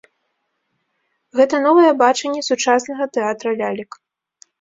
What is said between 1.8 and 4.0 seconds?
бачанне сучаснага тэатра лялек.